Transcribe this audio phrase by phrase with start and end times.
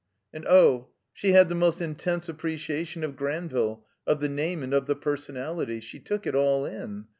[0.33, 0.87] And oh!
[1.13, 5.79] she had the most intense appreciation of Granville, of the name and of the personality.
[5.79, 7.05] She took it all in.